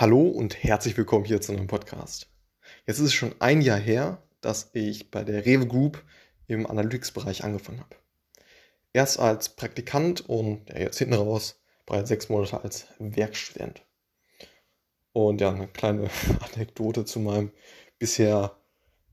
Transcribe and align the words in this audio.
Hallo 0.00 0.22
und 0.22 0.64
herzlich 0.64 0.96
willkommen 0.96 1.26
hier 1.26 1.42
zu 1.42 1.52
einem 1.52 1.66
Podcast. 1.66 2.30
Jetzt 2.86 3.00
ist 3.00 3.08
es 3.08 3.12
schon 3.12 3.34
ein 3.38 3.60
Jahr 3.60 3.78
her, 3.78 4.22
dass 4.40 4.70
ich 4.72 5.10
bei 5.10 5.24
der 5.24 5.44
Rewe 5.44 5.66
Group 5.66 6.02
im 6.46 6.66
Analytics-Bereich 6.66 7.44
angefangen 7.44 7.80
habe. 7.80 7.96
Erst 8.94 9.18
als 9.18 9.50
Praktikant 9.50 10.26
und 10.26 10.70
ja, 10.70 10.78
jetzt 10.78 10.96
hinten 10.96 11.12
raus 11.12 11.60
bereits 11.84 12.08
sechs 12.08 12.30
Monate 12.30 12.64
als 12.64 12.86
Werkstudent. 12.98 13.82
Und 15.12 15.42
ja, 15.42 15.50
eine 15.50 15.68
kleine 15.68 16.08
Anekdote 16.54 17.04
zu 17.04 17.20
meinem 17.20 17.52
bisher 17.98 18.56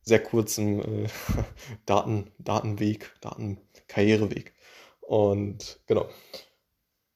sehr 0.03 0.23
kurzen 0.23 1.03
äh, 1.03 1.09
Daten, 1.85 2.31
Datenweg, 2.37 3.13
Datenkarriereweg. 3.19 4.53
Und 5.01 5.81
genau. 5.85 6.07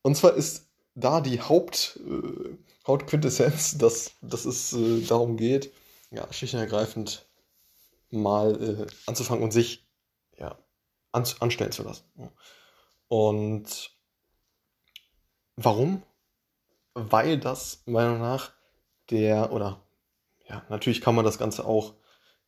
Und 0.01 0.17
zwar 0.17 0.33
ist 0.33 0.70
da 0.95 1.21
die 1.21 1.41
Haupt, 1.41 1.99
äh, 2.05 2.57
Hauptquintessenz, 2.85 3.77
dass, 3.77 4.11
dass 4.21 4.45
es 4.45 4.73
äh, 4.73 5.01
darum 5.01 5.37
geht, 5.37 5.73
ja, 6.11 6.31
schlicht 6.31 6.53
und 6.53 6.59
ergreifend 6.59 7.27
mal 8.09 8.61
äh, 8.61 8.87
anzufangen 9.05 9.43
und 9.43 9.51
sich 9.51 9.87
ja, 10.37 10.57
an, 11.11 11.25
anstellen 11.39 11.71
zu 11.71 11.83
lassen. 11.83 12.03
Und 13.07 13.91
warum? 15.55 16.03
Weil 16.93 17.39
das 17.39 17.83
meiner 17.85 18.09
Meinung 18.09 18.21
nach 18.21 18.51
der, 19.09 19.51
oder 19.53 19.81
ja, 20.47 20.65
natürlich 20.69 21.01
kann 21.01 21.15
man 21.15 21.25
das 21.25 21.37
Ganze 21.37 21.65
auch 21.65 21.93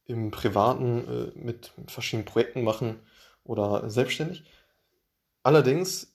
im 0.05 0.31
Privaten 0.31 1.07
äh, 1.07 1.39
mit, 1.39 1.71
mit 1.77 1.91
verschiedenen 1.91 2.25
Projekten 2.25 2.63
machen 2.63 2.99
oder 3.43 3.89
selbstständig. 3.89 4.43
Allerdings 5.43 6.12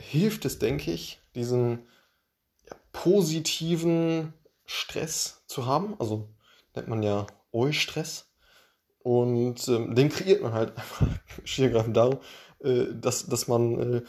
hilft 0.00 0.44
es, 0.44 0.58
denke 0.58 0.90
ich, 0.90 1.20
diesen 1.34 1.86
ja, 2.68 2.76
positiven 2.92 4.32
Stress 4.64 5.42
zu 5.46 5.66
haben. 5.66 5.94
Also 5.98 6.28
nennt 6.74 6.88
man 6.88 7.02
ja 7.02 7.26
Eustress. 7.52 8.26
Und 9.02 9.66
ähm, 9.68 9.94
den 9.94 10.08
kreiert 10.10 10.42
man 10.42 10.52
halt 10.52 10.76
einfach 10.76 11.06
schwierigreifend 11.44 11.96
darum, 11.96 12.18
äh, 12.60 12.86
dass, 12.92 13.26
dass 13.26 13.48
man 13.48 13.94
äh, 13.94 14.02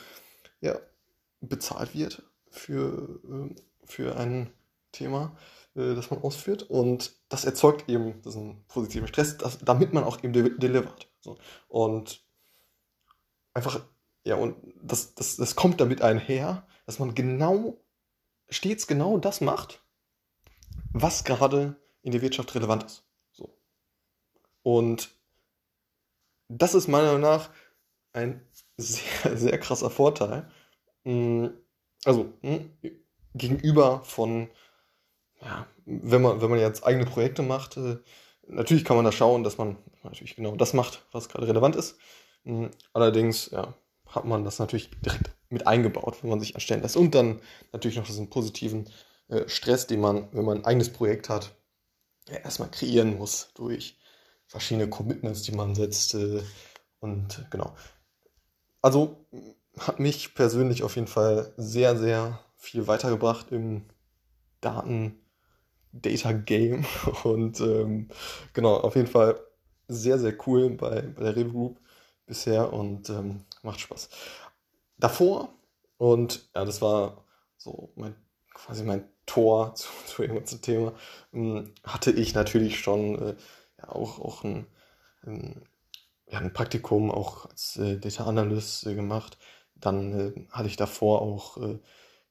ja, 0.59 0.77
bezahlt 1.39 1.95
wird 1.95 2.23
für, 2.49 3.19
äh, 3.29 3.55
für 3.85 4.17
ein 4.17 4.51
Thema, 4.91 5.35
äh, 5.75 5.95
das 5.95 6.11
man 6.11 6.21
ausführt. 6.21 6.63
Und 6.63 7.13
das 7.29 7.45
erzeugt 7.45 7.89
eben 7.89 8.21
diesen 8.21 8.65
positiven 8.67 9.07
Stress, 9.07 9.37
dass, 9.37 9.59
damit 9.59 9.93
man 9.93 10.03
auch 10.03 10.23
eben 10.23 10.33
de 10.33 10.57
delivert. 10.57 11.09
So. 11.21 11.37
Und 11.69 12.21
einfach 13.53 13.81
ja, 14.23 14.35
und 14.35 14.55
das, 14.81 15.15
das, 15.15 15.37
das 15.37 15.55
kommt 15.55 15.81
damit 15.81 16.01
einher, 16.01 16.67
dass 16.85 16.99
man 16.99 17.15
genau, 17.15 17.81
stets 18.49 18.87
genau 18.87 19.17
das 19.17 19.41
macht, 19.41 19.83
was 20.93 21.23
gerade 21.23 21.75
in 22.01 22.11
der 22.11 22.21
Wirtschaft 22.21 22.53
relevant 22.55 22.83
ist. 22.83 23.03
So. 23.31 23.57
Und 24.63 25.09
das 26.47 26.75
ist 26.75 26.87
meiner 26.87 27.07
Meinung 27.07 27.21
nach 27.21 27.49
ein 28.13 28.45
sehr, 28.77 29.37
sehr 29.37 29.57
krasser 29.59 29.89
Vorteil. 29.89 30.49
Mm, 31.03 31.47
also 32.05 32.33
hm, 32.41 32.71
gegenüber 33.33 34.03
von, 34.03 34.49
ja, 35.41 35.65
wenn 35.85 36.21
man, 36.21 36.41
wenn 36.41 36.49
man 36.49 36.59
jetzt 36.59 36.85
eigene 36.85 37.05
Projekte 37.05 37.41
macht, 37.41 37.77
äh, 37.77 37.97
natürlich 38.47 38.85
kann 38.85 38.97
man 38.97 39.05
da 39.05 39.11
schauen, 39.11 39.43
dass 39.43 39.57
man 39.57 39.77
natürlich 40.03 40.35
genau 40.35 40.55
das 40.55 40.73
macht, 40.73 41.05
was 41.11 41.29
gerade 41.29 41.47
relevant 41.47 41.75
ist. 41.75 41.97
Mm, 42.43 42.67
allerdings, 42.93 43.49
ja, 43.51 43.73
hat 44.11 44.25
man 44.25 44.43
das 44.43 44.59
natürlich 44.59 44.91
direkt 45.01 45.31
mit 45.49 45.67
eingebaut, 45.67 46.17
wenn 46.21 46.29
man 46.29 46.39
sich 46.39 46.53
erstellen 46.53 46.81
lässt. 46.81 46.97
Und 46.97 47.15
dann 47.15 47.41
natürlich 47.73 47.97
noch 47.97 48.05
diesen 48.05 48.29
positiven 48.29 48.89
äh, 49.27 49.47
Stress, 49.47 49.87
den 49.87 49.99
man, 49.99 50.27
wenn 50.31 50.45
man 50.45 50.59
ein 50.59 50.65
eigenes 50.65 50.91
Projekt 50.91 51.29
hat, 51.29 51.55
ja, 52.29 52.37
erstmal 52.37 52.71
kreieren 52.71 53.17
muss 53.17 53.51
durch 53.55 53.97
verschiedene 54.47 54.89
Commitments, 54.89 55.43
die 55.43 55.53
man 55.53 55.75
setzt. 55.75 56.13
Äh, 56.13 56.41
und 56.99 57.45
genau. 57.49 57.75
Also 58.81 59.25
hat 59.79 59.99
mich 59.99 60.35
persönlich 60.35 60.83
auf 60.83 60.95
jeden 60.95 61.07
Fall 61.07 61.53
sehr, 61.57 61.97
sehr 61.97 62.39
viel 62.57 62.87
weitergebracht 62.87 63.51
im 63.51 63.85
Daten 64.59 65.19
Data 65.91 66.31
Game. 66.31 66.85
Und 67.23 67.59
ähm, 67.59 68.09
genau, 68.53 68.75
auf 68.75 68.95
jeden 68.95 69.07
Fall 69.07 69.39
sehr, 69.87 70.19
sehr 70.19 70.35
cool 70.47 70.69
bei, 70.71 71.01
bei 71.01 71.23
der 71.23 71.35
Rewe 71.35 71.51
Group 71.51 71.79
bisher 72.31 72.71
und 72.71 73.09
ähm, 73.09 73.43
macht 73.61 73.81
Spaß. 73.81 74.07
Davor, 74.97 75.49
und 75.97 76.47
ja, 76.55 76.63
das 76.63 76.81
war 76.81 77.25
so 77.57 77.91
mein, 77.95 78.15
quasi 78.53 78.85
mein 78.85 79.03
Tor 79.25 79.75
zu, 79.75 79.89
zu 80.05 80.21
dem 80.23 80.61
Thema, 80.61 80.93
ähm, 81.33 81.73
hatte 81.83 82.11
ich 82.11 82.33
natürlich 82.33 82.79
schon 82.79 83.21
äh, 83.21 83.35
ja, 83.79 83.89
auch, 83.89 84.19
auch 84.19 84.45
ein, 84.45 84.65
ein, 85.23 85.61
ja, 86.27 86.39
ein 86.39 86.53
Praktikum 86.53 87.11
auch 87.11 87.47
als 87.47 87.75
äh, 87.75 87.97
Data 87.97 88.23
Analyst 88.23 88.87
äh, 88.87 88.95
gemacht. 88.95 89.37
Dann 89.75 90.13
äh, 90.13 90.47
hatte 90.51 90.69
ich 90.69 90.77
davor 90.77 91.21
auch 91.21 91.57
äh, 91.57 91.79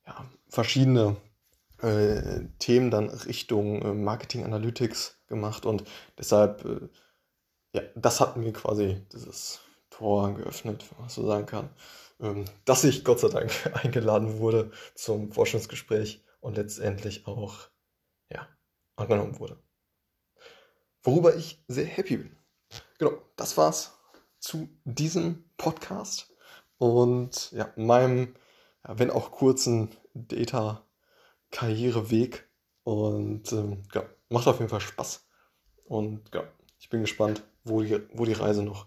ja, 0.06 0.24
verschiedene 0.48 1.18
äh, 1.82 2.46
Themen 2.58 2.90
dann 2.90 3.10
Richtung 3.10 4.02
Marketing 4.02 4.44
Analytics 4.44 5.18
gemacht 5.26 5.66
und 5.66 5.84
deshalb, 6.18 6.90
ja, 7.72 7.82
das 7.94 8.20
hat 8.20 8.36
mir 8.36 8.52
quasi 8.52 9.02
dieses 9.12 9.60
Tor 10.00 10.34
geöffnet, 10.34 10.84
wenn 10.90 11.00
man 11.00 11.08
so 11.10 11.26
sagen 11.26 11.44
kann, 11.44 11.68
ähm, 12.20 12.46
dass 12.64 12.84
ich 12.84 13.04
Gott 13.04 13.20
sei 13.20 13.28
Dank 13.28 13.52
eingeladen 13.84 14.38
wurde 14.38 14.70
zum 14.94 15.30
Forschungsgespräch 15.30 16.24
und 16.40 16.56
letztendlich 16.56 17.26
auch 17.26 17.68
ja, 18.30 18.48
angenommen 18.96 19.38
wurde. 19.38 19.62
Worüber 21.02 21.36
ich 21.36 21.62
sehr 21.68 21.84
happy 21.84 22.16
bin. 22.16 22.34
Genau, 22.98 23.12
das 23.36 23.58
war's 23.58 23.92
zu 24.38 24.70
diesem 24.84 25.44
Podcast 25.58 26.32
und 26.78 27.52
ja, 27.52 27.70
meinem, 27.76 28.34
ja, 28.86 28.98
wenn 28.98 29.10
auch 29.10 29.32
kurzen 29.32 29.94
Data-Karriereweg. 30.14 32.48
Und 32.84 33.52
ähm, 33.52 33.82
ja, 33.92 34.04
macht 34.30 34.46
auf 34.46 34.58
jeden 34.58 34.70
Fall 34.70 34.80
Spaß. 34.80 35.28
Und 35.84 36.34
ja, 36.34 36.44
ich 36.78 36.88
bin 36.88 37.02
gespannt, 37.02 37.42
wo 37.64 37.82
die, 37.82 38.00
wo 38.14 38.24
die 38.24 38.32
Reise 38.32 38.62
noch 38.62 38.86